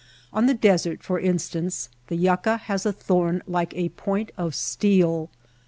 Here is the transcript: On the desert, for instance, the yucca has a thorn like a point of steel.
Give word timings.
On 0.33 0.47
the 0.47 0.55
desert, 0.55 1.03
for 1.03 1.19
instance, 1.19 1.87
the 2.07 2.15
yucca 2.15 2.57
has 2.57 2.87
a 2.87 2.91
thorn 2.91 3.43
like 3.45 3.75
a 3.75 3.89
point 3.89 4.31
of 4.35 4.55
steel. 4.55 5.29